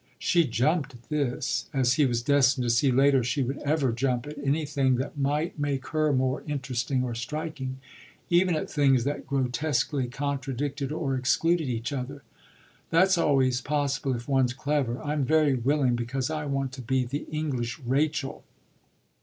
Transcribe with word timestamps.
She 0.17 0.45
jumped 0.45 0.95
at 0.95 1.09
this, 1.09 1.69
as 1.75 1.93
he 1.93 2.07
was 2.07 2.23
destined 2.23 2.63
to 2.63 2.71
see 2.71 2.91
later 2.91 3.23
she 3.23 3.43
would 3.43 3.59
ever 3.59 3.91
jump 3.91 4.25
at 4.25 4.35
anything 4.43 4.95
that 4.95 5.15
might 5.15 5.59
make 5.59 5.89
her 5.89 6.11
more 6.11 6.41
interesting 6.47 7.03
or 7.03 7.13
striking; 7.13 7.77
even 8.27 8.55
at 8.55 8.67
things 8.67 9.03
that 9.03 9.27
grotesquely 9.27 10.07
contradicted 10.07 10.91
or 10.91 11.13
excluded 11.15 11.67
each 11.69 11.93
other. 11.93 12.23
"That's 12.89 13.15
always 13.15 13.61
possible 13.61 14.15
if 14.15 14.27
one's 14.27 14.53
clever. 14.53 14.99
I'm 15.03 15.23
very 15.23 15.53
willing, 15.53 15.95
because 15.95 16.31
I 16.31 16.45
want 16.45 16.71
to 16.71 16.81
be 16.81 17.05
the 17.05 17.27
English 17.31 17.77
Rachel." 17.77 18.43